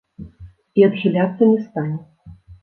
[0.81, 2.01] І адхіляцца не стане.